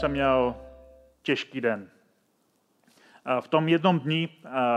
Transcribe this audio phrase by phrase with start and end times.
[0.00, 0.56] Jsem měl
[1.22, 1.88] těžký den.
[3.40, 4.28] V tom jednom dní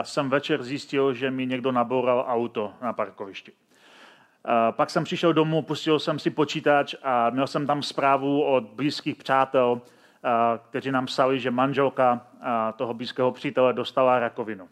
[0.02, 3.52] jsem večer zjistil, že mi někdo naboural auto na parkovišti.
[4.72, 9.16] Pak jsem přišel domů, pustil jsem si počítač a měl jsem tam zprávu od blízkých
[9.16, 9.82] přátel,
[10.70, 12.28] kteří nám psali, že manželka
[12.76, 14.70] toho blízkého přítele dostala rakovinu.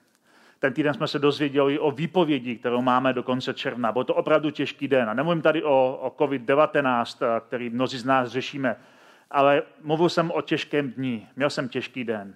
[0.59, 3.91] Ten týden jsme se dozvěděli o výpovědi, kterou máme do konce června.
[3.91, 5.09] Byl to opravdu těžký den.
[5.09, 8.75] A nemluvím tady o, o COVID-19, který mnozí z nás řešíme,
[9.31, 11.27] ale mluvil jsem o těžkém dní.
[11.35, 12.35] Měl jsem těžký den.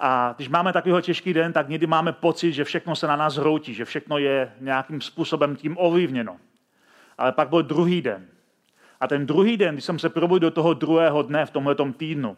[0.00, 3.34] A když máme takovýhle těžký den, tak někdy máme pocit, že všechno se na nás
[3.36, 6.36] hroutí, že všechno je nějakým způsobem tím ovlivněno.
[7.18, 8.26] Ale pak byl druhý den.
[9.00, 12.36] A ten druhý den, když jsem se probudil do toho druhého dne v tomhle týdnu,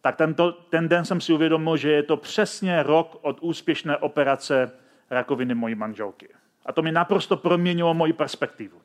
[0.00, 4.70] tak tento, ten den jsem si uvědomil, že je to přesně rok od úspěšné operace
[5.10, 6.28] rakoviny mojí manželky.
[6.66, 8.80] A to mi naprosto proměnilo moji perspektivu.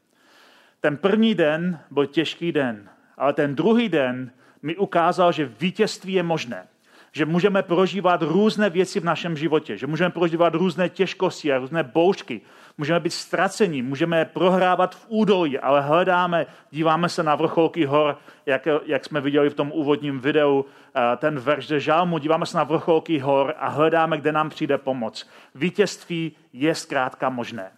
[0.81, 2.89] Ten první den byl těžký den,
[3.19, 4.31] ale ten druhý den
[4.61, 6.67] mi ukázal, že vítězství je možné
[7.11, 11.83] že můžeme prožívat různé věci v našem životě, že můžeme prožívat různé těžkosti a různé
[11.83, 12.41] bouřky,
[12.77, 18.67] můžeme být ztraceni, můžeme prohrávat v údolí, ale hledáme, díváme se na vrcholky hor, jak,
[18.85, 22.63] jak jsme viděli v tom úvodním videu, eh, ten verš ze žálmu, díváme se na
[22.63, 25.29] vrcholky hor a hledáme, kde nám přijde pomoc.
[25.55, 27.71] Vítězství je zkrátka možné.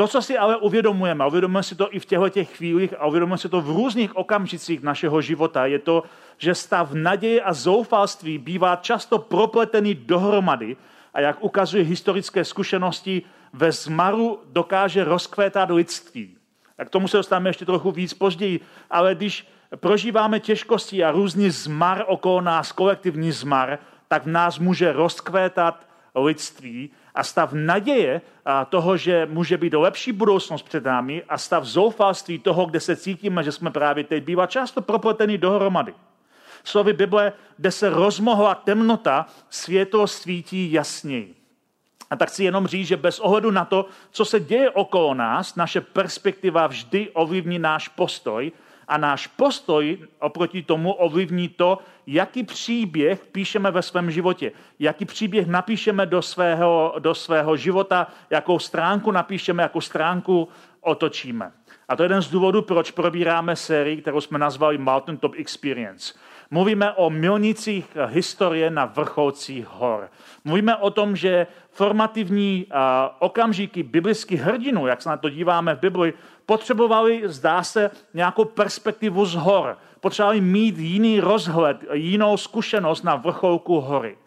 [0.00, 3.06] To, co si ale uvědomujeme, a uvědomujeme si to i v těchto těch chvílích a
[3.06, 6.02] uvědomujeme si to v různých okamžicích našeho života, je to,
[6.38, 10.76] že stav naděje a zoufalství bývá často propletený dohromady
[11.14, 16.36] a jak ukazují historické zkušenosti, ve zmaru dokáže rozkvétat lidství.
[16.78, 18.60] A k tomu se dostaneme ještě trochu víc později,
[18.90, 24.92] ale když prožíváme těžkosti a různý zmar okolo nás, kolektivní zmar, tak v nás může
[24.92, 31.38] rozkvétat lidství a stav naděje a toho, že může být lepší budoucnost před námi a
[31.38, 35.94] stav zoufalství toho, kde se cítíme, že jsme právě teď, bývá často propletený dohromady.
[36.64, 41.34] Slovy Bible, kde se rozmohla temnota, světlo svítí jasněji.
[42.10, 45.56] A tak chci jenom říct, že bez ohledu na to, co se děje okolo nás,
[45.56, 48.52] naše perspektiva vždy ovlivní náš postoj
[48.90, 55.46] a náš postoj oproti tomu ovlivní to, jaký příběh píšeme ve svém životě, jaký příběh
[55.46, 60.48] napíšeme do svého, do svého života, jakou stránku napíšeme, jakou stránku
[60.80, 61.52] otočíme.
[61.88, 66.14] A to je jeden z důvodů, proč probíráme sérii, kterou jsme nazvali Mountaintop Experience.
[66.50, 70.10] Mluvíme o milnicích historie na vrcholcích hor.
[70.44, 72.66] Mluvíme o tom, že formativní
[73.18, 76.14] okamžiky biblických hrdinů, jak se na to díváme v Bibli,
[76.50, 79.78] potřebovali, zdá se, nějakou perspektivu z hor.
[80.00, 84.18] Potřebovali mít jiný rozhled, jinou zkušenost na vrcholku hory.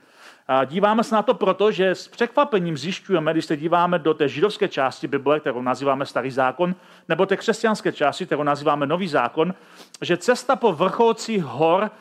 [0.48, 4.30] A díváme se na to proto, že s překvapením zjišťujeme, když se díváme do té
[4.30, 6.76] židovské části Bible, kterou nazýváme Starý zákon,
[7.10, 9.54] nebo té křesťanské části, kterou nazýváme Nový zákon,
[10.02, 11.92] že cesta po vrcholcích hor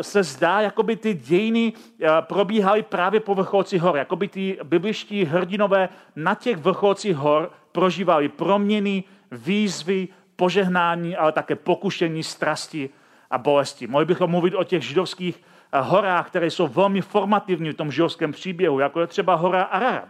[0.00, 1.72] se zdá, jako by ty dějiny
[2.20, 8.28] probíhaly právě po vrcholcích hor, jako by ty bibliští hrdinové na těch vrcholcích hor prožívali
[8.28, 12.90] proměny, výzvy, požehnání, ale také pokušení, strasti
[13.30, 13.86] a bolesti.
[13.86, 15.42] Mohli bychom mluvit o těch židovských
[15.72, 20.08] eh, horách, které jsou velmi formativní v tom židovském příběhu, jako je třeba hora Ararat,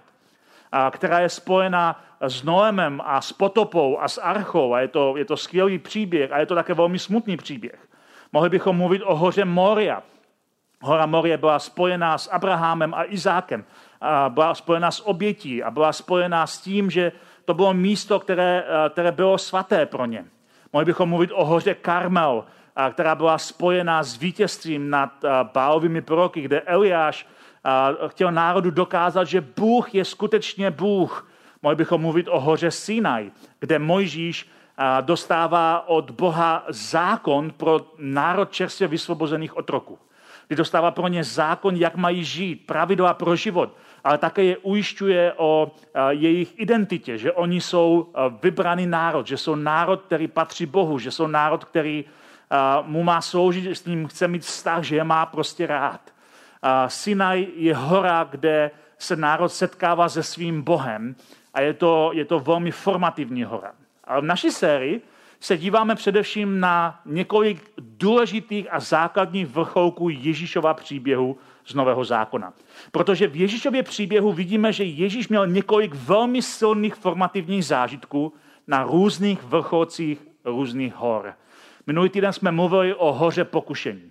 [0.91, 5.25] která je spojená s Noemem a s potopou a s archou a je to, je
[5.25, 7.89] to skvělý příběh a je to také velmi smutný příběh.
[8.33, 10.03] Mohli bychom mluvit o hoře Moria.
[10.83, 13.65] Hora Moria byla spojená s Abrahamem a Izákem,
[14.01, 17.13] a byla spojená s obětí a byla spojená s tím, že
[17.45, 20.25] to bylo místo, které, eh, které bylo svaté pro ně.
[20.73, 22.45] Mohli bychom mluvit o hoře Karmel,
[22.77, 27.27] eh, která byla spojená s vítězstvím nad eh, bálovými proroky, kde Eliáš
[28.07, 31.29] chtěl národu dokázat, že Bůh je skutečně Bůh.
[31.63, 34.49] Mohli bychom mluvit o hoře Sinai, kde Mojžíš
[35.01, 39.99] dostává od Boha zákon pro národ čerstvě vysvobozených otroků.
[40.49, 45.33] Kdy dostává pro ně zákon, jak mají žít, pravidla pro život ale také je ujišťuje
[45.37, 45.71] o
[46.11, 48.13] jejich identitě, že oni jsou
[48.43, 52.05] vybraný národ, že jsou národ, který patří Bohu, že jsou národ, který
[52.83, 56.01] mu má sloužit, že s ním chce mít vztah, že je má prostě rád.
[56.87, 61.15] Sinaj je hora, kde se národ setkává se svým Bohem
[61.55, 63.73] a je to, je to velmi formativní hora.
[64.05, 65.01] Ale v naší sérii
[65.41, 71.39] se díváme především na několik důležitých a základních vrcholků Ježíšova příběhu
[71.71, 72.53] z Nového zákona.
[72.93, 78.33] Protože v Ježíšově příběhu vidíme, že Ježíš měl několik velmi silných formativních zážitků
[78.67, 81.35] na různých vrcholcích různých hor.
[81.87, 84.11] Minulý týden jsme mluvili o hoře pokušení.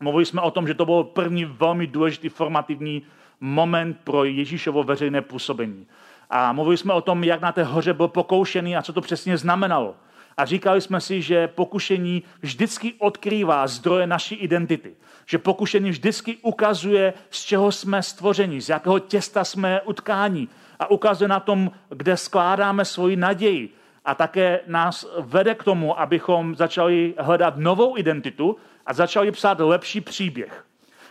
[0.00, 3.02] Mluvili jsme o tom, že to byl první velmi důležitý formativní
[3.40, 5.86] moment pro Ježíšovo veřejné působení.
[6.30, 9.36] A mluvili jsme o tom, jak na té hoře byl pokoušený a co to přesně
[9.36, 9.94] znamenalo.
[10.36, 14.94] A říkali jsme si, že pokušení vždycky odkrývá zdroje naší identity.
[15.26, 20.48] Že pokušení vždycky ukazuje, z čeho jsme stvořeni, z jakého těsta jsme utkání.
[20.78, 23.74] A ukazuje na tom, kde skládáme svoji naději.
[24.04, 28.56] A také nás vede k tomu, abychom začali hledat novou identitu
[28.86, 30.66] a začali psát lepší příběh.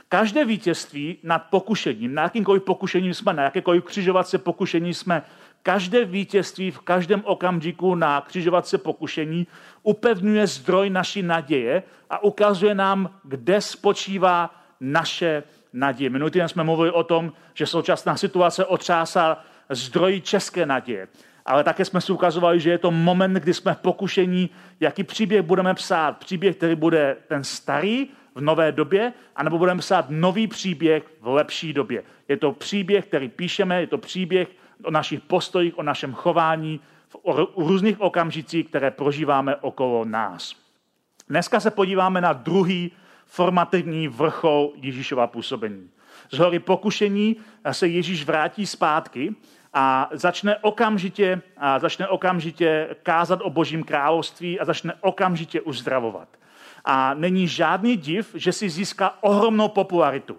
[0.10, 5.24] Každé vítězství nad pokušením, na jakýmkoliv pokušením jsme, na jakékoliv křižovatce pokušení jsme,
[5.65, 9.47] každé vítězství v každém okamžiku na křižovatce pokušení
[9.83, 16.09] upevňuje zdroj naší naděje a ukazuje nám, kde spočívá naše naděje.
[16.09, 21.07] Minulý týden jsme mluvili o tom, že současná situace otřásá zdroji české naděje.
[21.45, 25.41] Ale také jsme si ukazovali, že je to moment, kdy jsme v pokušení, jaký příběh
[25.41, 26.17] budeme psát.
[26.17, 31.73] Příběh, který bude ten starý, v nové době, anebo budeme psát nový příběh v lepší
[31.73, 32.03] době.
[32.27, 34.47] Je to příběh, který píšeme, je to příběh
[34.83, 36.80] o našich postojích, o našem chování,
[37.24, 40.56] v různých okamžicích, které prožíváme okolo nás.
[41.30, 42.92] Dneska se podíváme na druhý
[43.25, 45.89] formativní vrchol Ježíšova působení.
[46.31, 47.36] Z hory pokušení
[47.72, 49.36] se Ježíš vrátí zpátky
[49.74, 56.27] a začne okamžitě, a začne okamžitě kázat o božím království a začne okamžitě uzdravovat.
[56.86, 60.38] A není žádný div, že si získá ohromnou popularitu.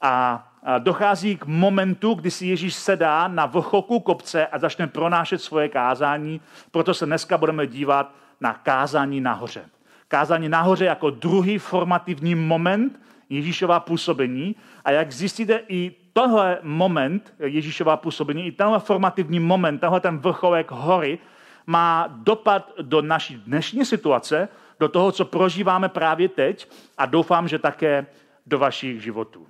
[0.00, 5.68] A dochází k momentu, kdy si Ježíš sedá na vrcholku kopce a začne pronášet svoje
[5.68, 6.40] kázání.
[6.70, 9.64] Proto se dneska budeme dívat na kázání nahoře.
[10.08, 14.56] Kázání nahoře jako druhý formativní moment Ježíšova působení.
[14.84, 20.70] A jak zjistíte, i tohle moment Ježíšova působení, i tenhle formativní moment, tenhle ten vrcholek
[20.70, 21.18] hory,
[21.66, 24.48] má dopad do naší dnešní situace,
[24.80, 26.68] do toho, co prožíváme právě teď
[26.98, 28.06] a doufám, že také
[28.46, 29.46] do vašich životů.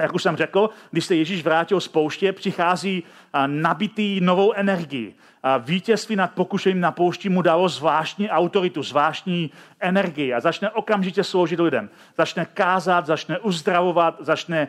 [0.00, 3.02] Jak už jsem řekl, když se Ježíš vrátil z pouště, přichází
[3.46, 5.14] nabitý novou energii.
[5.58, 9.50] Vítězství nad pokušením na poušti mu dalo zvláštní autoritu, zvláštní
[9.80, 11.90] energii a začne okamžitě sloužit lidem.
[12.18, 14.68] Začne kázat, začne uzdravovat, začne,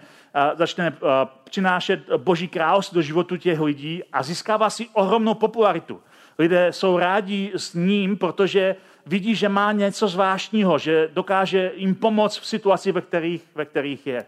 [0.56, 0.98] začne
[1.44, 6.02] přinášet boží království do životu těch lidí a získává si ohromnou popularitu.
[6.40, 8.76] Lidé jsou rádi s ním, protože
[9.06, 14.08] vidí, že má něco zvláštního, že dokáže jim pomoct v situaci, ve kterých, ve kterých
[14.08, 14.26] je.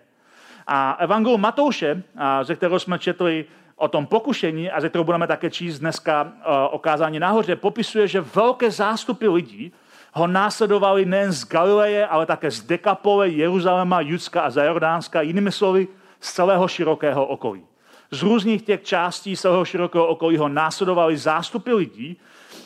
[0.68, 2.04] A Evangelium Matouše,
[2.44, 6.32] ze kterého jsme četli o tom pokušení a ze kterého budeme také číst dneska
[6.72, 9.72] o kázání nahoře, popisuje, že velké zástupy lidí
[10.14, 15.88] ho následovali nejen z Galileje, ale také z Dekapole, Jeruzaléma, Judska a Zajordánska, jinými slovy
[16.20, 17.64] z celého širokého okolí.
[18.12, 22.18] Z různých těch částí celého širokého okolí ho následovali zástupy lidí,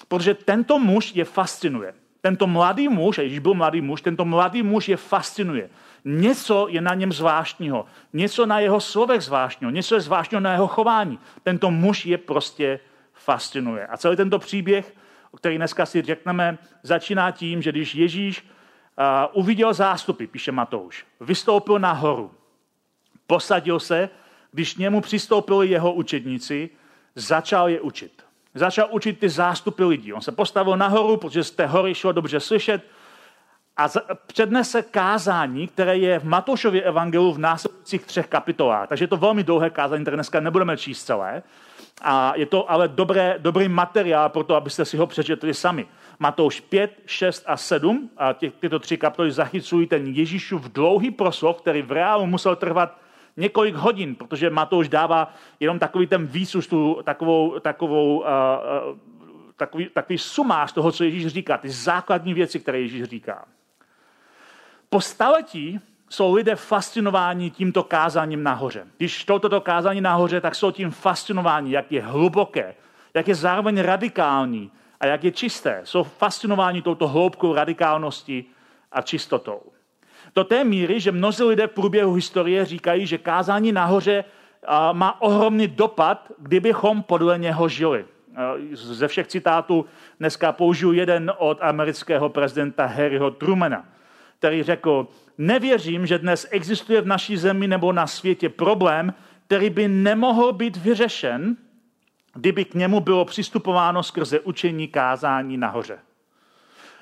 [0.08, 1.94] protože tento muž je fascinuje.
[2.22, 5.70] Tento mladý muž, a když byl mladý muž, tento mladý muž je fascinuje.
[6.06, 10.68] Něco je na něm zvláštního, něco na jeho slovech zvláštního, něco je zvláštního na jeho
[10.68, 11.20] chování.
[11.44, 12.80] Tento muž je prostě
[13.14, 13.88] fascinuje.
[13.88, 14.96] A celý tento příběh,
[15.32, 18.46] o který dneska si řekneme, začíná tím, že když Ježíš
[19.34, 22.32] uviděl zástupy, píše Matouš, vystoupil na horu,
[23.28, 24.10] posadil se,
[24.52, 26.70] když k němu přistoupili jeho učedníci,
[27.16, 28.24] začal je učit.
[28.56, 30.14] Začal učit ty zástupy lidí.
[30.14, 32.86] On se postavil nahoru, protože z té hory šlo dobře slyšet,
[33.78, 33.88] a
[34.28, 38.88] přednese kázání, které je v Matoušově evangelu v následujících třech kapitolách.
[38.88, 41.44] Takže je to velmi dlouhé kázání, které dneska nebudeme číst celé.
[42.02, 45.88] A je to ale dobré, dobrý materiál pro to, abyste si ho přečetli sami.
[46.20, 51.62] Matouš 5, 6 a 7, a těch, tyto tři kapitoly zachycují ten Ježíšův dlouhý proslov,
[51.62, 52.98] který v reálu musel trvat
[53.38, 58.98] několik hodin, protože Matouš dává jenom takový ten výsus, tu, takovou, takovou, uh, uh,
[59.56, 63.46] takový, takový sumář toho, co Ježíš říká, ty základní věci, které Ježíš říká.
[64.94, 65.80] Po staletí
[66.10, 68.88] jsou lidé fascinováni tímto kázáním nahoře.
[68.98, 72.76] Když toto kázání nahoře, tak jsou tím fascinováni, jak je hluboké,
[73.14, 75.82] jak je zároveň radikální a jak je čisté.
[75.84, 78.46] Jsou fascinováni touto hloubkou radikálnosti
[78.92, 79.62] a čistotou.
[80.36, 84.24] Do té míry, že mnozí lidé v průběhu historie říkají, že kázání nahoře
[84.92, 88.06] má ohromný dopad, kdybychom podle něho žili.
[88.74, 89.86] Ze všech citátů
[90.20, 93.86] dneska použiju jeden od amerického prezidenta Harryho Trumana,
[94.42, 95.08] který řekl,
[95.38, 99.14] nevěřím, že dnes existuje v naší zemi nebo na světě problém,
[99.46, 101.58] který by nemohl být vyřešen,
[102.34, 106.00] kdyby k němu bylo přistupováno skrze učení kázání nahoře.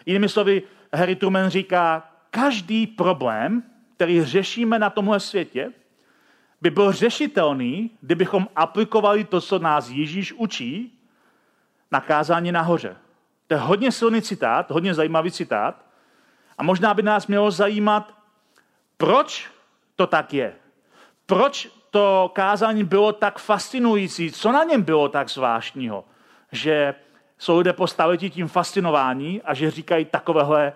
[0.05, 3.63] Jinými slovy, Harry Truman říká, každý problém,
[3.96, 5.72] který řešíme na tomhle světě,
[6.62, 11.00] by byl řešitelný, kdybychom aplikovali to, co nás Ježíš učí,
[11.91, 12.96] na kázání nahoře.
[13.48, 15.88] To je hodně silný citát, hodně zajímavý citát.
[16.59, 18.13] A možná by nás mělo zajímat,
[18.97, 19.47] proč
[19.95, 20.55] to tak je.
[21.25, 26.05] Proč to kázání bylo tak fascinující, co na něm bylo tak zvláštního,
[26.51, 26.95] že
[27.37, 30.73] jsou lidé po staletí tím fascinování a že říkají takovéhle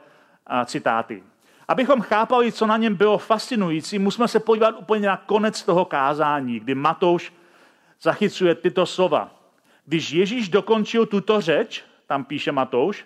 [0.65, 1.23] citáty.
[1.67, 6.59] Abychom chápali, co na něm bylo fascinující, musíme se podívat úplně na konec toho kázání,
[6.59, 7.33] kdy Matouš
[8.01, 9.31] zachycuje tyto slova.
[9.85, 13.05] Když Ježíš dokončil tuto řeč, tam píše Matouš,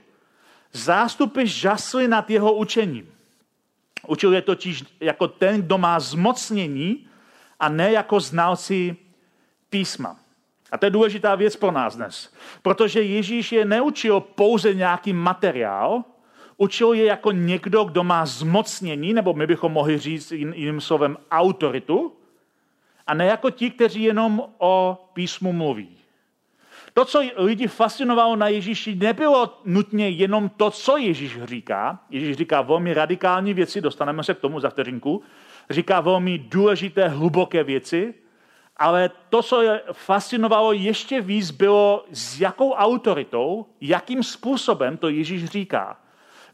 [0.74, 3.14] zástupy žasly nad jeho učením.
[4.08, 7.08] Učil je totiž jako ten, kdo má zmocnění
[7.60, 8.96] a ne jako znalci
[9.70, 10.20] písma.
[10.72, 12.34] A to je důležitá věc pro nás dnes.
[12.62, 16.04] Protože Ježíš je neučil pouze nějaký materiál,
[16.58, 22.14] učil je jako někdo, kdo má zmocnění, nebo my bychom mohli říct jiným slovem autoritu,
[23.08, 25.97] a ne jako ti, kteří jenom o písmu mluví.
[26.98, 32.00] To, co lidi fascinovalo na Ježíši, nebylo nutně jenom to, co Ježíš říká.
[32.10, 35.24] Ježíš říká velmi radikální věci, dostaneme se k tomu za vteřinku.
[35.70, 38.14] Říká velmi důležité, hluboké věci,
[38.78, 45.46] ale to, co je fascinovalo ještě víc, bylo s jakou autoritou, jakým způsobem to Ježíš
[45.46, 46.00] říká.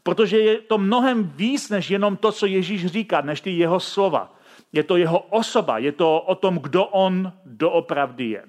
[0.02, 4.34] Protože je to mnohem víc než jenom to, co Ježíš říká, než ty jeho slova.
[4.72, 8.44] Je to jeho osoba, je to o tom, kdo on doopravdy je.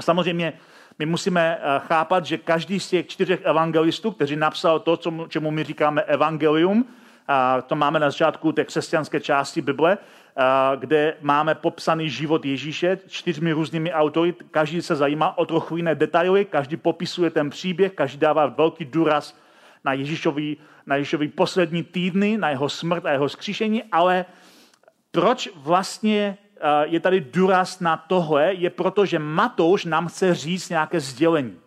[0.00, 0.52] Samozřejmě
[0.98, 4.98] my musíme eh, chápat, že každý z těch čtyřech evangelistů, kteří napsal to,
[5.28, 6.86] čemu my říkáme evangelium,
[7.28, 9.98] a to máme na začátku té křesťanské části Bible,
[10.76, 14.34] kde máme popsaný život Ježíše čtyřmi různými autory.
[14.50, 19.38] Každý se zajímá o trochu jiné detaily, každý popisuje ten příběh, každý dává velký důraz
[19.84, 24.24] na Ježíšovi, na Ježíšovi poslední týdny, na jeho smrt a jeho skříšení, ale
[25.10, 26.38] proč vlastně
[26.82, 31.58] je tady důraz na tohle, je proto, že Matouš nám chce říct nějaké sdělení.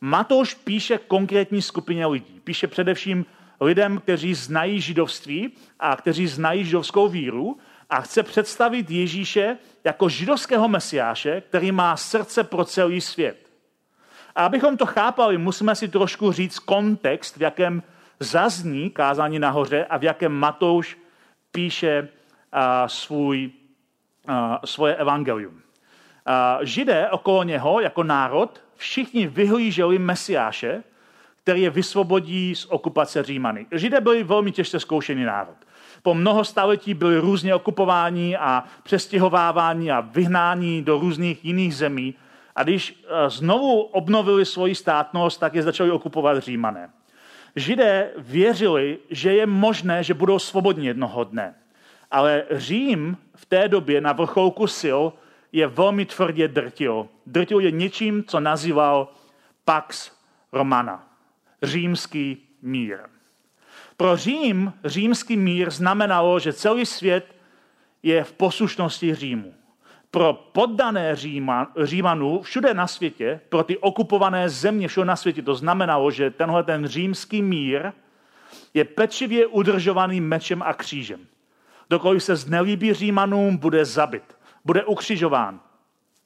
[0.00, 2.40] Matouš píše konkrétní skupině lidí.
[2.44, 3.26] Píše především
[3.60, 7.58] lidem, kteří znají židovství a kteří znají židovskou víru
[7.90, 13.50] a chce představit Ježíše jako židovského mesiáše, který má srdce pro celý svět.
[14.34, 17.82] A abychom to chápali, musíme si trošku říct kontext, v jakém
[18.20, 20.98] zazní kázání nahoře a v jakém Matouš
[21.52, 22.08] píše
[22.52, 23.61] a, svůj, a,
[24.64, 25.62] svoje evangelium.
[26.62, 30.82] Židé okolo něho jako národ všichni vyhlíželi mesiáše,
[31.42, 33.66] který je vysvobodí z okupace Římany.
[33.72, 35.56] Židé byli velmi těžce zkoušený národ.
[36.02, 42.14] Po mnoho staletí byli různě okupováni a přestěhováváni a vyhnání do různých jiných zemí.
[42.56, 46.90] A když eh, znovu obnovili svoji státnost, tak je začali okupovat Římané.
[47.56, 51.54] Židé věřili, že je možné, že budou svobodní jednoho dne.
[52.10, 55.02] Ale Řím v té době na vrcholku sil
[55.52, 57.08] je velmi tvrdě drtil.
[57.26, 59.08] Drtil je něčím, co nazýval
[59.64, 60.12] Pax
[60.52, 61.08] Romana
[61.62, 62.98] římský mír.
[63.96, 67.36] Pro Řím římský mír znamenalo, že celý svět
[68.02, 69.54] je v poslušnosti Římu.
[70.10, 75.54] Pro poddané Říma, Římanů všude na světě, pro ty okupované země všude na světě, to
[75.54, 77.92] znamenalo, že tenhle ten římský mír
[78.74, 81.26] je pečlivě udržovaný mečem a křížem.
[81.92, 84.22] Dokoliv se znelíbí Římanům, bude zabit,
[84.64, 85.60] bude ukřižován.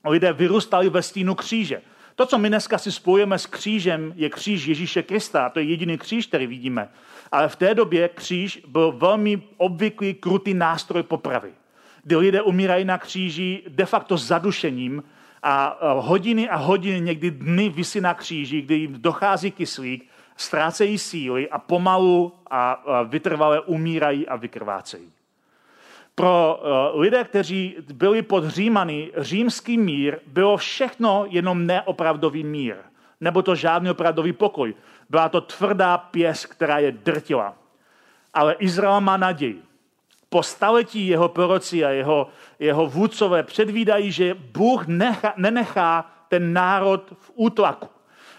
[0.05, 1.83] Lidé vyrůstali ve stínu kříže.
[2.15, 5.49] To, co my dneska si spojujeme s křížem, je kříž Ježíše Krista.
[5.49, 6.89] To je jediný kříž, který vidíme.
[7.33, 11.53] Ale v té době kříž byl velmi obvyklý, krutý nástroj popravy.
[12.03, 15.03] Kdy lidé umírají na kříži de facto zadušením
[15.43, 21.51] a hodiny a hodiny, někdy dny vysí na kříži, kdy jim dochází kyslík, ztrácejí síly
[21.51, 25.16] a pomalu a vytrvale umírají a vykrvácejí
[26.17, 26.61] pro
[26.95, 32.77] uh, lidé, kteří byli pod Římany, římský mír bylo všechno jenom neopravdový mír.
[33.21, 34.75] Nebo to žádný opravdový pokoj.
[35.11, 37.55] Byla to tvrdá pěs, která je drtila.
[38.35, 39.63] Ale Izrael má naději.
[40.29, 47.13] Po staletí jeho proroci a jeho, jeho vůdcové předvídají, že Bůh necha, nenechá ten národ
[47.21, 47.89] v útlaku.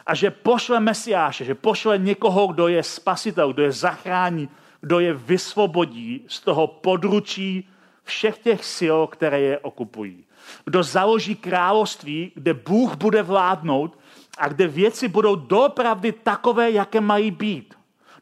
[0.06, 4.50] A že pošle Mesiáše, že pošle někoho, kdo je spasitel, kdo je zachrání,
[4.82, 7.70] kdo je vysvobodí z toho područí
[8.04, 10.24] všech těch sil, které je okupují.
[10.66, 14.00] Kdo založí království, kde Bůh bude vládnout
[14.38, 17.74] a kde věci budou doopravdy takové, jaké mají být.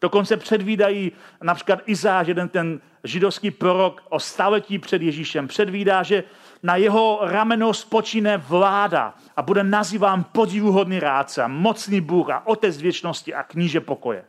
[0.01, 6.23] Dokonce předvídají například Izáš, jeden ten židovský prorok o staletí před Ježíšem, předvídá, že
[6.63, 13.33] na jeho rameno spočíne vláda a bude nazýván podivuhodný rádce, mocný Bůh a otec věčnosti
[13.33, 14.25] a kníže pokoje.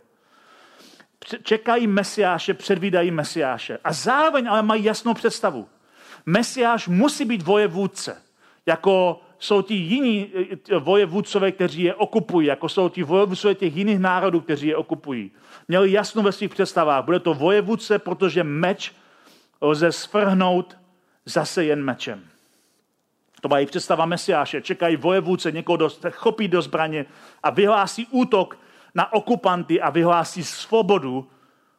[1.43, 3.79] Čekají Mesiáše, předvídají Mesiáše.
[3.85, 5.69] A zároveň ale mají jasnou představu.
[6.27, 8.23] Mesiáš musí být vojevůdce,
[8.67, 10.33] jako jsou ti jiní
[10.73, 15.31] eh, vojevůdcové, kteří je okupují, jako jsou ti vojevůdcové těch jiných národů, kteří je okupují.
[15.69, 17.05] Měli jasno ve svých představách.
[17.05, 18.93] Bude to vojevůdce, protože meč
[19.61, 20.77] lze svrhnout
[21.25, 22.25] zase jen mečem.
[23.41, 24.63] To mají představa Mesiáše.
[24.63, 27.07] Čekají vojevůdce, někoho dost, chopí do zbraně
[27.43, 28.59] a vyhlásí útok
[28.97, 31.29] na okupanty a vyhlásí svobodu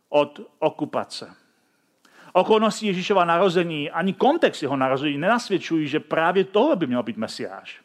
[0.10, 1.34] od okupace.
[2.34, 7.82] Okolnosti Ježíšova narození ani kontext jeho narození nenasvědčují, že právě tohle by měl být Mesiáš.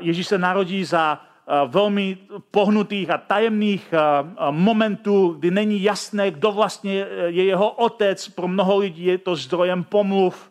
[0.00, 1.20] Ježíš se narodí za
[1.66, 2.18] velmi
[2.50, 3.94] pohnutých a tajemných
[4.50, 8.28] momentů, kdy není jasné, kdo vlastně je jeho otec.
[8.28, 10.50] Pro mnoho lidí je to zdrojem pomluv.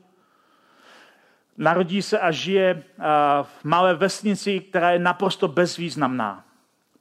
[1.57, 2.83] Narodí se a žije
[3.41, 6.44] v malé vesnici, která je naprosto bezvýznamná.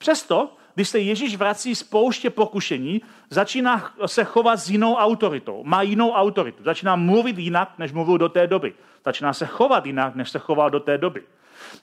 [0.05, 5.65] Přesto, když se Ježíš vrací z pouště pokušení, začíná se chovat s jinou autoritou.
[5.65, 6.65] Má jinou autoritu.
[6.65, 8.75] Začíná mluvit jinak, než mluvil do té doby.
[9.05, 11.23] Začíná se chovat jinak, než se choval do té doby.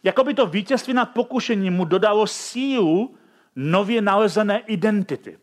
[0.04, 3.16] Jakoby to vítězství nad pokušením mu dodalo sílu
[3.56, 5.38] nově nalezené identity.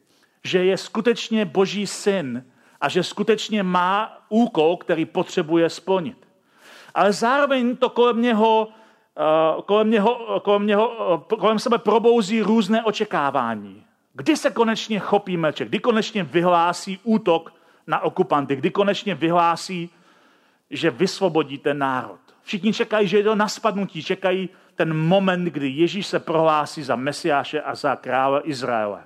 [0.44, 2.44] Že je skutečně boží syn
[2.80, 6.28] a že skutečně má úkol, který potřebuje splnit.
[6.94, 8.68] Ale zároveň to kolem něho
[9.66, 13.84] kolem, něho, kolem, něho, eh, kolem sebe probouzí různé očekávání.
[14.12, 15.64] Kdy se konečně chopí meče?
[15.64, 17.54] Kdy konečně vyhlásí útok
[17.86, 18.56] na okupanty?
[18.56, 19.90] Kdy konečně vyhlásí,
[20.70, 22.18] že vysvobodí ten národ?
[22.42, 24.02] Všichni čekají, že je to na spadnutí.
[24.02, 29.04] Čekají ten moment, kdy Ježíš se prohlásí za Mesiáše a za krále Izraele.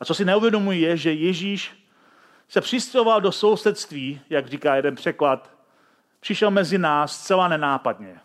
[0.00, 1.72] A co si neuvědomují je, že Ježíš
[2.48, 5.50] se přistěhoval do sousedství, jak říká jeden překlad,
[6.20, 8.20] přišel mezi nás zcela nenápadně.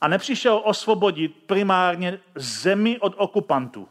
[0.00, 3.88] A nepřišel osvobodit primárně zemi od okupantů,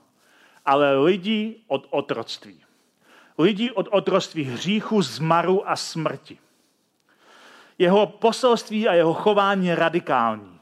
[0.66, 2.62] ale lidi od otroctví.
[3.38, 6.38] Lidi od otroctví hříchu, zmaru a smrti.
[7.78, 10.60] Jeho poselství a jeho chování je radikální.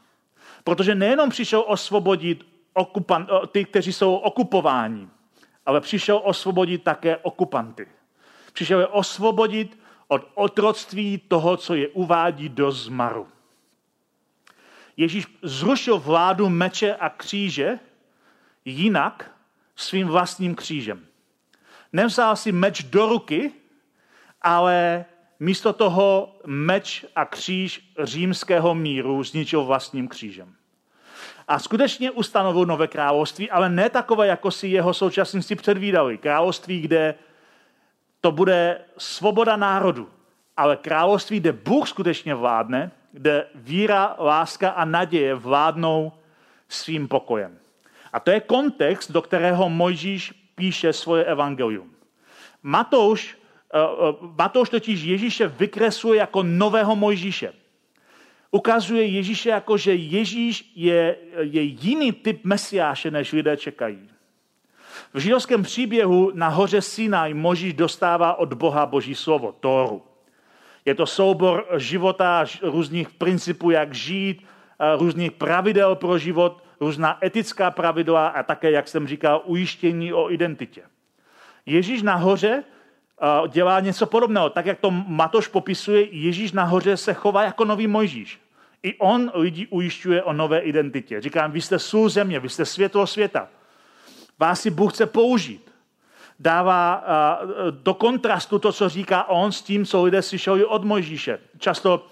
[0.64, 5.08] Protože nejenom přišel osvobodit okupan, ty, kteří jsou okupováni,
[5.66, 7.88] ale přišel osvobodit také okupanty.
[8.52, 13.28] Přišel je osvobodit od otroctví toho, co je uvádí do zmaru.
[14.96, 17.78] Ježíš zrušil vládu meče a kříže
[18.64, 19.30] jinak
[19.76, 21.06] svým vlastním křížem.
[21.92, 23.52] Nevzal si meč do ruky,
[24.42, 25.04] ale
[25.40, 30.54] místo toho meč a kříž římského míru zničil vlastním křížem.
[31.48, 36.18] A skutečně ustanovil nové království, ale ne takové, jako si jeho současníci předvídali.
[36.18, 37.14] Království, kde
[38.20, 40.10] to bude svoboda národu,
[40.56, 46.12] ale království, kde Bůh skutečně vládne, kde víra, láska a naděje vládnou
[46.68, 47.58] svým pokojem.
[48.12, 51.90] A to je kontext, do kterého Mojžíš píše svoje evangelium.
[52.62, 53.38] Matouš,
[53.74, 57.52] eh, eh, Matouš totiž Ježíše vykresluje jako nového Mojžíše.
[58.50, 64.10] Ukazuje Ježíše jako, že Ježíš je, je jiný typ mesiáše, než lidé čekají.
[65.14, 70.02] V židovském příběhu na hoře Sinai Možíš dostává od Boha Boží slovo, Tóru.
[70.84, 74.46] Je to soubor života, různých principů, jak žít,
[74.98, 80.82] různých pravidel pro život, různá etická pravidla a také, jak jsem říkal, ujištění o identitě.
[81.66, 82.64] Ježíš nahoře
[83.48, 84.50] dělá něco podobného.
[84.50, 88.40] Tak, jak to Matoš popisuje, Ježíš nahoře se chová jako nový Mojžíš.
[88.82, 91.20] I on lidi ujišťuje o nové identitě.
[91.20, 93.48] Říkám, vy jste sůl země, vy jste světlo světa.
[94.38, 95.73] Vás si Bůh chce použít
[96.44, 97.04] dává
[97.70, 101.38] do kontrastu to, co říká on s tím, co lidé slyšeli od Mojžíše.
[101.58, 102.06] Často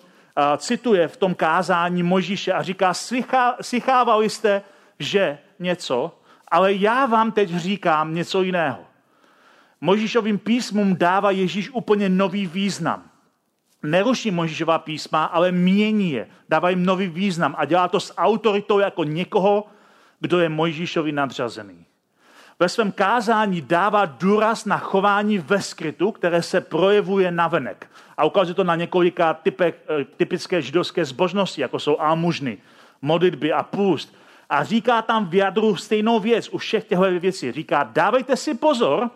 [0.56, 2.94] cituje v tom kázání Mojžíše a říká,
[3.60, 4.62] slychávali jste,
[4.98, 6.18] že něco,
[6.48, 8.78] ale já vám teď říkám něco jiného.
[9.80, 13.02] Mojžíšovým písmům dává Ježíš úplně nový význam.
[13.82, 16.28] Neruší Mojžíšová písma, ale mění je.
[16.48, 19.66] Dává jim nový význam a dělá to s autoritou jako někoho,
[20.20, 21.86] kdo je Mojžíšovi nadřazený
[22.62, 27.90] ve svém kázání dává důraz na chování ve skrytu, které se projevuje navenek.
[28.16, 32.58] A ukazuje to na několika typech, eh, typické židovské zbožnosti, jako jsou almužny,
[33.02, 34.14] modlitby a půst.
[34.50, 37.52] A říká tam v jadru stejnou věc u všech těchto věcí.
[37.52, 39.10] Říká, dávejte si pozor,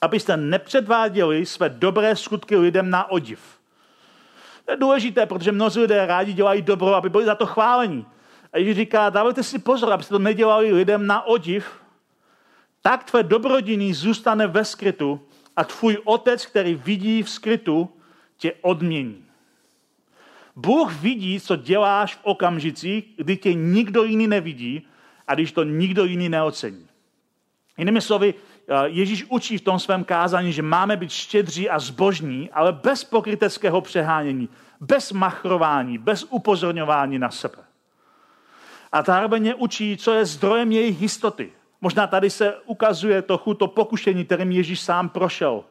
[0.00, 3.40] abyste nepředváděli své dobré skutky lidem na odiv.
[4.64, 8.06] To je důležité, protože mnozí lidé rádi dělají dobro, aby byli za to chválení.
[8.52, 11.79] A Ježíš říká, dávejte si pozor, abyste to nedělali lidem na odiv,
[12.82, 15.20] tak tvé dobrodění zůstane ve skrytu
[15.56, 17.88] a tvůj otec, který vidí v skrytu,
[18.36, 19.24] tě odmění.
[20.56, 24.86] Bůh vidí, co děláš v okamžicích, kdy tě nikdo jiný nevidí
[25.26, 26.86] a když to nikdo jiný neocení.
[27.78, 28.34] Jinými slovy,
[28.84, 33.80] Ježíš učí v tom svém kázání, že máme být štědří a zbožní, ale bez pokryteckého
[33.80, 34.48] přehánění,
[34.80, 37.58] bez machrování, bez upozorňování na sebe.
[38.92, 41.52] A zároveň učí, co je zdrojem jejich jistoty.
[41.80, 45.64] Možná tady se ukazuje trochu to pokušení, kterým Ježíš sám prošel.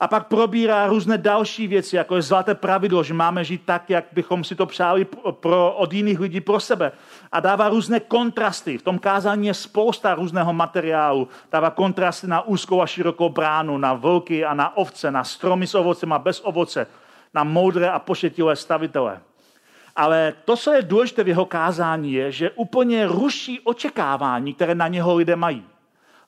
[0.00, 4.04] A pak probírá různé další věci, jako je zlaté pravidlo, že máme žít tak, jak
[4.12, 6.92] bychom si to přáli pro, od jiných lidí pro sebe.
[7.32, 8.78] A dává různé kontrasty.
[8.78, 11.28] V tom kázání je spousta různého materiálu.
[11.52, 15.74] Dává kontrasty na úzkou a širokou bránu, na vlky a na ovce, na stromy s
[15.74, 16.86] ovocem a bez ovoce,
[17.34, 19.20] na moudré a pošetilé stavitele.
[19.96, 24.88] Ale to, co je důležité v jeho kázání, je, že úplně ruší očekávání, které na
[24.88, 25.64] něho lidé mají.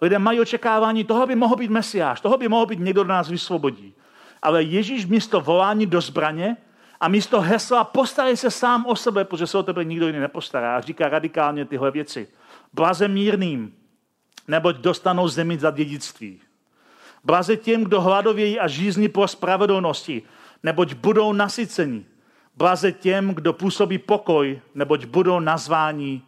[0.01, 3.29] Lidé mají očekávání, toho by mohl být mesiáš, toho by mohl být někdo, kdo nás
[3.29, 3.95] vysvobodí.
[4.43, 6.57] Ale Ježíš místo volání do zbraně
[7.01, 10.77] a místo hesla postarej se sám o sebe, protože se o tebe nikdo jiný nepostará.
[10.77, 12.29] A říká radikálně tyhle věci.
[12.73, 13.75] Blaze mírným,
[14.49, 16.41] neboť dostanou zemi za dědictví.
[17.25, 20.23] Blaze těm, kdo hladovějí a žízní po spravedlnosti,
[20.63, 22.05] neboť budou nasyceni.
[22.57, 26.23] Blaze těm, kdo působí pokoj, neboť budou nazváni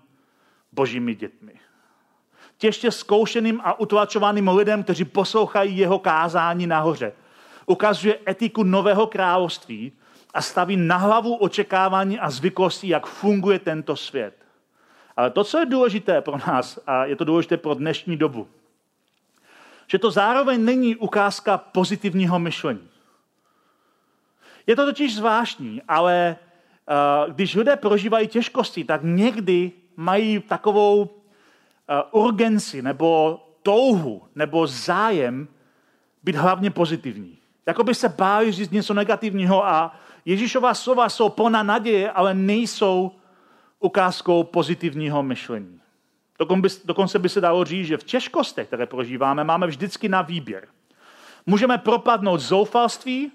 [0.73, 1.53] božími dětmi.
[2.59, 7.13] Těžce zkoušeným a utlačovaným lidem, kteří poslouchají jeho kázání nahoře.
[7.67, 9.93] Ukazuje etiku nového království
[10.35, 14.35] a staví na hlavu očekávání a zvyklosti, jak funguje tento svět.
[15.17, 18.49] Ale to, co je důležité pro nás, a je to důležité pro dnešní dobu,
[19.87, 22.89] že to zároveň není ukázka pozitivního myšlení.
[24.69, 26.37] Je to totiž zvláštní, ale
[27.27, 31.09] uh, když lidé prožívají těžkosti, tak někdy mají takovou uh,
[32.25, 35.49] urgenci nebo touhu nebo zájem
[36.23, 37.39] být hlavně pozitivní.
[37.67, 43.13] Jako by se báli říct něco negativního a Ježíšová slova jsou plná naděje, ale nejsou
[43.81, 45.81] ukázkou pozitivního myšlení.
[46.85, 50.69] Dokonce by se dalo říct, že v těžkostech, které prožíváme, máme vždycky na výběr.
[51.47, 53.33] Můžeme propadnout zoufalství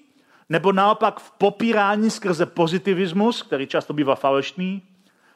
[0.50, 4.82] nebo naopak v popírání skrze pozitivismus, který často bývá falešný,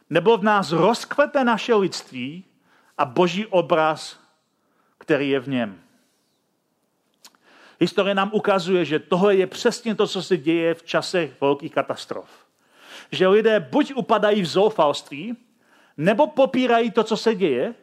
[0.09, 2.43] nebo v nás rozkvete naše lidství
[2.97, 4.19] a boží obraz,
[4.97, 5.79] který je v něm.
[7.79, 12.29] Historie nám ukazuje, že tohle je přesně to, co se děje v časech velkých katastrof.
[13.11, 15.37] Že lidé buď upadají v zoufalství,
[15.97, 17.73] nebo popírají to, co se děje,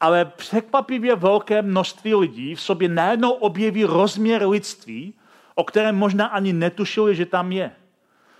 [0.00, 5.14] ale překvapivě velké množství lidí v sobě najednou objeví rozměr lidství,
[5.54, 7.70] o kterém možná ani netušili, že tam je.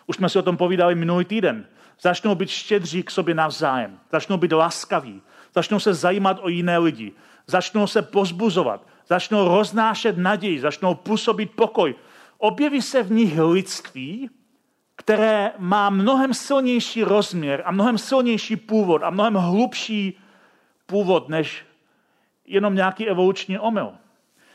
[0.06, 1.66] Už jsme si o tom povídali minulý týden.
[2.00, 4.00] Začnou být štědří k sobě navzájem.
[4.12, 5.22] Začnou být laskaví.
[5.54, 7.12] Začnou se zajímat o jiné lidi.
[7.46, 8.86] Začnou se pozbuzovat.
[9.06, 10.60] Začnou roznášet naději.
[10.60, 11.94] Začnou působit pokoj.
[12.38, 14.30] Objeví se v nich lidství,
[14.96, 20.18] které má mnohem silnější rozměr a mnohem silnější původ a mnohem hlubší
[20.86, 21.64] původ než
[22.46, 23.92] jenom nějaký evoluční omyl.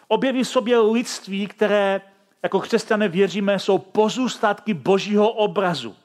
[0.08, 2.02] Objeví sobě lidství, které
[2.46, 5.96] jako křesťané věříme, jsou pozůstatky božího obrazu,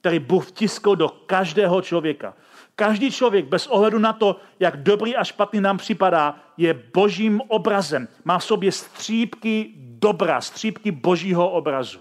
[0.00, 2.34] který Bůh vtiskl do každého člověka.
[2.74, 8.08] Každý člověk, bez ohledu na to, jak dobrý a špatný nám připadá, je božím obrazem.
[8.24, 11.98] Má v sobě střípky dobra, střípky božího obrazu.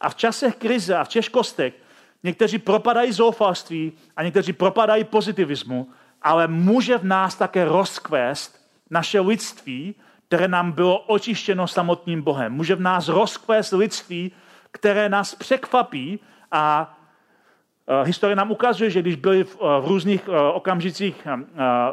[0.00, 1.74] A v časech krize a v těžkostech
[2.22, 5.90] někteří propadají zoufalství a někteří propadají pozitivismu,
[6.22, 9.94] ale může v nás také rozkvést naše lidství,
[10.32, 12.52] které nám bylo očištěno samotným Bohem.
[12.52, 14.32] Může v nás rozkvést lidství,
[14.70, 16.20] které nás překvapí
[16.52, 16.94] a
[18.04, 21.26] Historie nám ukazuje, že když byly v, různých eh, okamžicích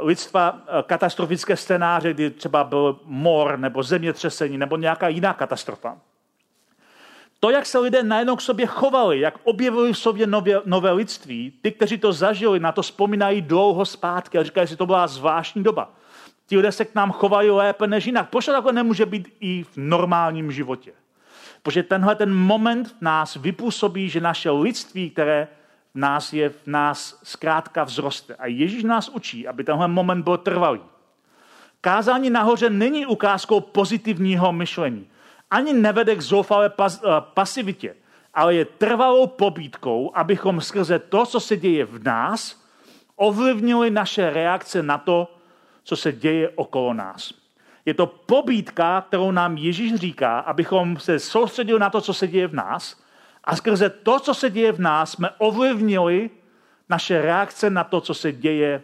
[0.01, 5.97] lidstva katastrofické scénáře, kdy třeba byl mor nebo zemětřesení nebo nějaká jiná katastrofa,
[7.39, 11.53] to, jak se lidé najednou k sobě chovali, jak objevili v sobě nové, nové lidství,
[11.61, 15.63] ty, kteří to zažili, na to vzpomínají dlouho zpátky a říkají, že to byla zvláštní
[15.63, 15.98] doba.
[16.49, 18.29] Ti lidé se k nám chovají lépe než jinak.
[18.29, 20.91] Proč to takhle nemůže být i v normálním životě?
[21.63, 25.47] Protože tenhle ten moment v nás vypůsobí, že naše lidství, které
[25.93, 28.35] v nás je, v nás zkrátka vzroste.
[28.35, 30.81] A Ježíš nás učí, aby tenhle moment byl trvalý.
[31.81, 35.07] Kázání nahoře není ukázkou pozitivního myšlení.
[35.51, 37.95] Ani nevede k zoufalé pas, uh, pasivitě,
[38.33, 42.63] ale je trvalou pobídkou, abychom skrze to, co se děje v nás,
[43.15, 45.38] ovlivnili naše reakce na to,
[45.89, 47.33] co se děje okolo nás.
[47.85, 52.47] Je to pobídka, kterou nám Ježíš říká, abychom se soustředili na to, co se děje
[52.47, 53.03] v nás
[53.43, 56.29] a skrze to, co se děje v nás, jsme ovlivnili
[56.89, 58.83] naše reakce na to, co se děje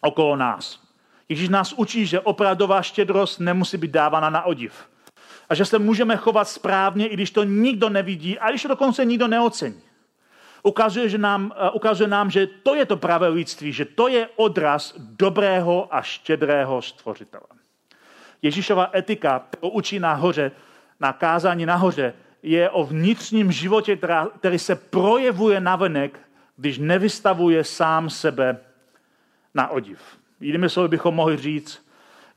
[0.00, 0.80] okolo nás.
[1.28, 4.88] Ježíš nás učí, že opravdová štědrost nemusí být dávána na odiv.
[5.48, 9.04] A že se můžeme chovat správně, i když to nikdo nevidí, a když to dokonce
[9.04, 9.82] nikdo neocení
[10.62, 14.28] ukazuje, že nám, eh, ukazuje nám, že to je to pravé lidství, že to je
[14.36, 17.46] odraz dobrého a štědrého stvořitele.
[18.42, 20.52] Ježíšova etika, kterou učí nahoře,
[21.00, 23.98] na kázání nahoře, je o vnitřním životě,
[24.38, 26.18] který se projevuje navenek,
[26.56, 28.60] když nevystavuje sám sebe
[29.54, 29.98] na odiv.
[30.40, 31.86] Jinými slovy bychom mohli říct,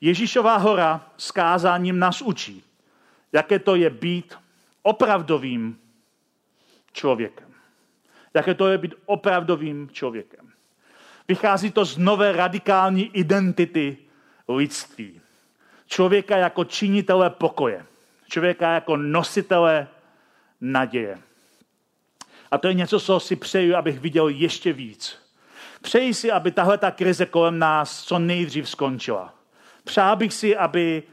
[0.01, 2.63] Ježíšová hora s kázáním nás učí,
[3.33, 4.37] jaké to je být
[4.83, 5.79] opravdovým
[6.93, 7.44] člověkem.
[8.35, 10.51] Jaké to je být opravdovým člověkem.
[11.27, 13.97] Vychází to z nové radikální identity
[14.47, 15.21] lidství.
[15.87, 17.85] Člověka jako činitele pokoje.
[18.27, 19.87] Člověka jako nositele
[20.61, 21.17] naděje.
[22.51, 25.17] A to je něco, co si přeju, abych viděl ještě víc.
[25.81, 29.33] Přeji si, aby tahle ta krize kolem nás co nejdřív skončila.
[29.83, 31.03] Přál bych si, aby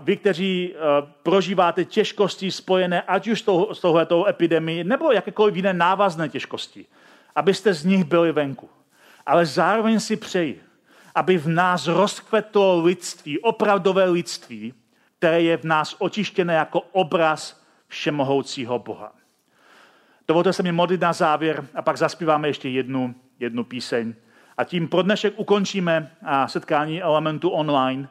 [0.00, 0.74] vy, kteří
[1.22, 6.86] prožíváte těžkosti spojené ať už s touhletou epidemii, nebo jakékoliv jiné návazné těžkosti,
[7.34, 8.68] abyste z nich byli venku.
[9.26, 10.62] Ale zároveň si přeji,
[11.14, 14.74] aby v nás rozkvetlo lidství, opravdové lidství,
[15.18, 19.12] které je v nás očištěné jako obraz všemohoucího Boha.
[20.28, 24.14] Dovolte se mi modlit na závěr a pak zaspíváme ještě jednu, jednu píseň.
[24.56, 26.10] A tím pro dnešek ukončíme
[26.46, 28.08] setkání elementu online,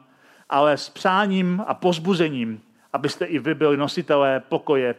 [0.48, 4.94] ale s přáním a pozbuzením, abyste i vy byli nositelé pokoje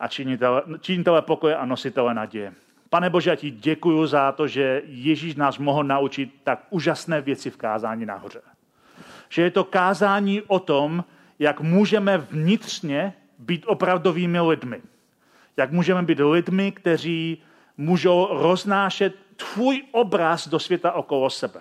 [0.00, 2.52] a činitelé, činitelé pokoje a nositelé naděje.
[2.90, 7.50] Pane Bože, já ti děkuji za to, že Ježíš nás mohl naučit tak úžasné věci
[7.50, 8.40] v kázání nahoře.
[9.28, 11.04] Že je to kázání o tom,
[11.38, 14.80] jak můžeme vnitřně být opravdovými lidmi.
[15.56, 17.42] Jak můžeme být lidmi, kteří
[17.76, 21.60] můžou roznášet tvůj obraz do světa okolo sebe.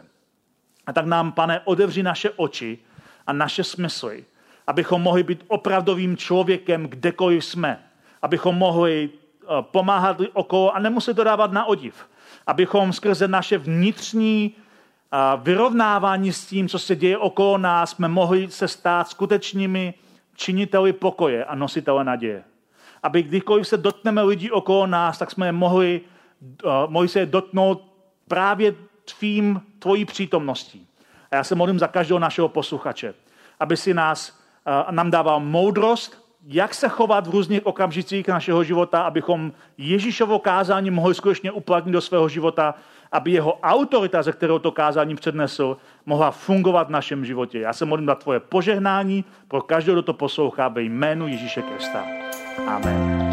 [0.88, 2.80] A tak nám, pane, odevři naše oči
[3.30, 4.26] a naše smysly,
[4.68, 7.80] abychom mohli být opravdovým člověkem, kdekoliv jsme.
[8.22, 12.10] Abychom mohli eh, pomáhat okolo a nemuset dodávat na odiv.
[12.48, 18.52] Abychom skrze naše vnitřní eh, vyrovnávání s tím, co se děje okolo nás, jsme mohli
[18.52, 19.94] se stát skutečnými
[20.36, 22.44] činiteli pokoje a nositele naděje.
[23.04, 26.02] Aby kdykoliv se dotkneme lidí okolo nás, tak jsme je mohli,
[26.64, 27.84] uh, mohli se je dotknout
[28.28, 30.89] právě tvým, tvojí přítomností.
[31.32, 33.14] A já se modlím za každého našeho posluchače,
[33.60, 34.40] aby si nás,
[34.88, 40.92] uh, nám dával moudrost, jak se chovat v různých okamžicích našeho života, abychom Ježíšovo kázání
[40.92, 42.76] mohli skutečně uplatnit do svého života,
[43.12, 47.60] aby jeho autorita, ze kterou to kázání přednesl, mohla fungovat v našem životě.
[47.60, 52.04] Já se modlím za tvoje požehnání pro každého, kdo to poslouchá ve jménu Ježíše Krista.
[52.68, 53.30] Amen.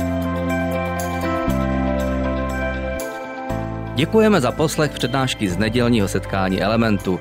[3.95, 7.21] Děkujeme za poslech přednášky z nedělního setkání Elementu.